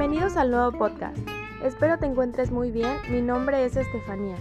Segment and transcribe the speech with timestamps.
[0.00, 1.18] al nuevo podcast.
[1.62, 2.96] Espero te encuentres muy bien.
[3.10, 4.36] Mi nombre es Estefanía.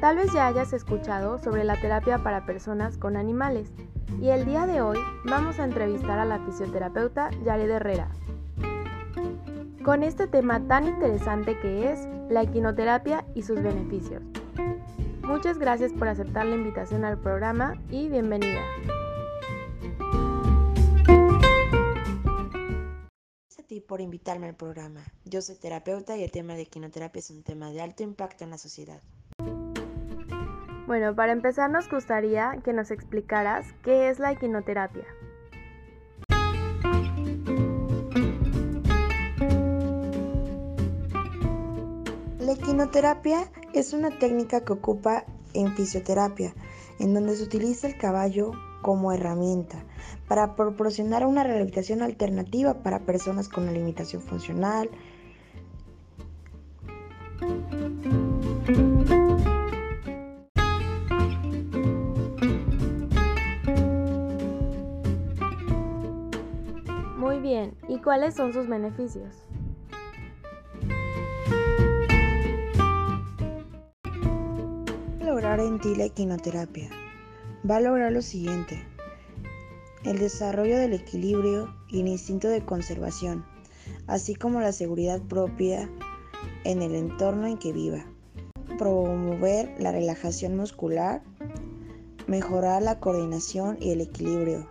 [0.00, 3.70] Tal vez ya hayas escuchado sobre la terapia para personas con animales
[4.20, 8.08] y el día de hoy vamos a entrevistar a la fisioterapeuta Yared Herrera.
[9.84, 14.24] Con este tema tan interesante que es la equinoterapia y sus beneficios.
[15.22, 18.62] Muchas gracias por aceptar la invitación al programa y bienvenida.
[23.68, 25.04] Ti por invitarme al programa.
[25.26, 28.50] Yo soy terapeuta y el tema de equinoterapia es un tema de alto impacto en
[28.50, 29.00] la sociedad.
[30.86, 35.04] Bueno, para empezar nos gustaría que nos explicaras qué es la equinoterapia.
[42.40, 46.54] La equinoterapia es una técnica que ocupa en fisioterapia,
[46.98, 49.84] en donde se utiliza el caballo como herramienta
[50.28, 54.90] para proporcionar una rehabilitación alternativa para personas con una limitación funcional.
[67.16, 69.34] Muy bien, ¿y cuáles son sus beneficios?
[75.28, 76.90] lograr en ti la equinoterapia?
[77.68, 78.82] Va a lograr lo siguiente.
[80.04, 83.44] El desarrollo del equilibrio y el instinto de conservación,
[84.06, 85.90] así como la seguridad propia
[86.64, 88.06] en el entorno en que viva.
[88.78, 91.22] Promover la relajación muscular,
[92.26, 94.66] mejorar la coordinación y el equilibrio.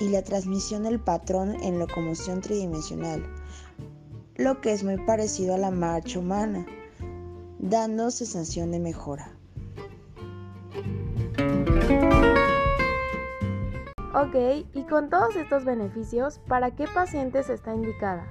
[0.00, 3.26] Y la transmisión del patrón en locomoción tridimensional,
[4.36, 6.66] lo que es muy parecido a la marcha humana
[7.58, 9.39] dando sensación de mejora.
[14.22, 14.34] Ok,
[14.74, 18.26] y con todos estos beneficios, ¿para qué pacientes está indicada?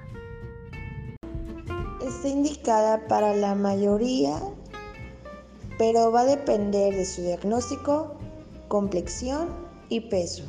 [2.00, 4.36] Está indicada para la mayoría,
[5.78, 8.14] pero va a depender de su diagnóstico,
[8.68, 9.48] complexión
[9.88, 10.44] y peso.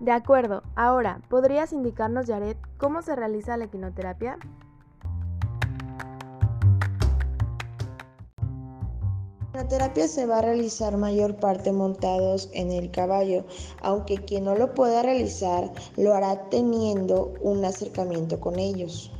[0.00, 4.38] De acuerdo, ahora, ¿podrías indicarnos, Jared, cómo se realiza la equinoterapia?
[9.56, 13.46] La terapia se va a realizar mayor parte montados en el caballo,
[13.80, 19.10] aunque quien no lo pueda realizar lo hará teniendo un acercamiento con ellos.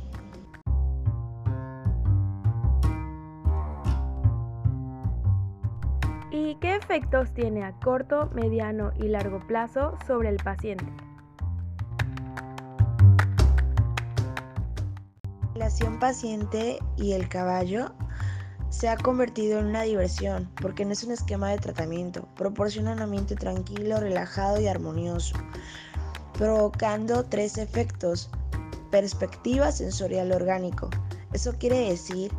[6.29, 10.85] ¿Y qué efectos tiene a corto, mediano y largo plazo sobre el paciente?
[15.55, 17.91] La relación paciente y el caballo
[18.69, 23.01] se ha convertido en una diversión porque no es un esquema de tratamiento, proporciona un
[23.01, 25.35] ambiente tranquilo, relajado y armonioso,
[26.33, 28.29] provocando tres efectos.
[28.91, 30.89] Perspectiva sensorial orgánico.
[31.33, 32.31] Eso quiere decir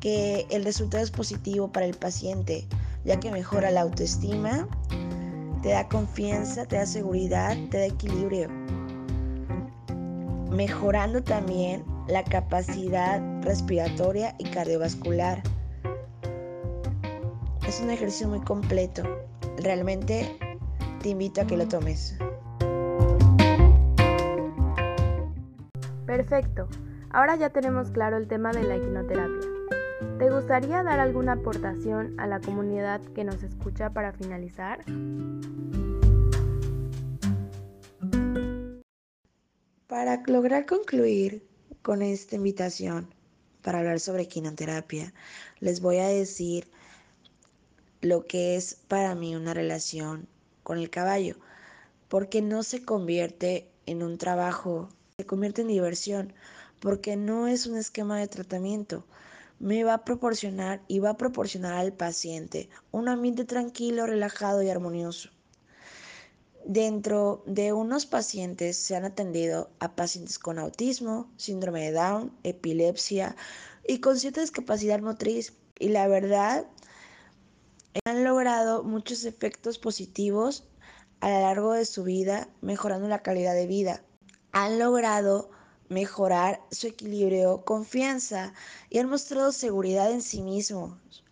[0.00, 2.68] que el resultado es positivo para el paciente,
[3.04, 4.68] ya que mejora la autoestima,
[5.62, 8.50] te da confianza, te da seguridad, te da equilibrio.
[10.50, 15.42] Mejorando también la capacidad respiratoria y cardiovascular.
[17.66, 19.02] Es un ejercicio muy completo.
[19.58, 20.36] Realmente
[21.02, 22.16] te invito a que lo tomes.
[26.06, 26.68] Perfecto.
[27.10, 29.48] Ahora ya tenemos claro el tema de la equinoterapia.
[30.18, 34.84] ¿Te gustaría dar alguna aportación a la comunidad que nos escucha para finalizar?
[39.86, 41.51] Para lograr concluir
[41.82, 43.12] con esta invitación
[43.62, 45.12] para hablar sobre equinoterapia,
[45.60, 46.68] les voy a decir
[48.00, 50.28] lo que es para mí una relación
[50.62, 51.36] con el caballo,
[52.08, 56.32] porque no se convierte en un trabajo, se convierte en diversión,
[56.80, 59.04] porque no es un esquema de tratamiento,
[59.58, 64.70] me va a proporcionar y va a proporcionar al paciente un ambiente tranquilo, relajado y
[64.70, 65.30] armonioso.
[66.64, 73.34] Dentro de unos pacientes se han atendido a pacientes con autismo, síndrome de Down, epilepsia
[73.86, 75.54] y con cierta discapacidad motriz.
[75.80, 76.66] Y la verdad,
[78.04, 80.64] han logrado muchos efectos positivos
[81.20, 84.04] a lo largo de su vida, mejorando la calidad de vida.
[84.52, 85.50] Han logrado
[85.88, 88.54] mejorar su equilibrio, confianza
[88.88, 91.24] y han mostrado seguridad en sí mismos.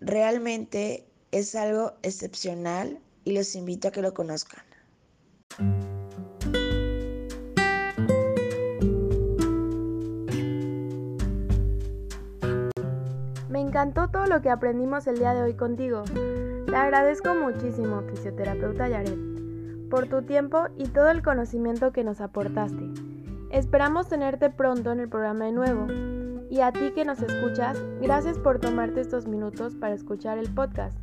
[0.00, 4.64] Realmente es algo excepcional y los invito a que lo conozcan.
[13.50, 16.04] Me encantó todo lo que aprendimos el día de hoy contigo.
[16.66, 19.18] Te agradezco muchísimo, fisioterapeuta Yaret,
[19.90, 22.90] por tu tiempo y todo el conocimiento que nos aportaste.
[23.50, 25.86] Esperamos tenerte pronto en el programa de nuevo.
[26.50, 30.96] Y a ti que nos escuchas, gracias por tomarte estos minutos para escuchar el podcast.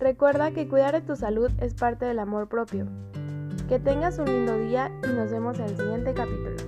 [0.00, 2.86] Recuerda que cuidar de tu salud es parte del amor propio.
[3.68, 6.59] Que tengas un lindo día y nos vemos en el siguiente capítulo.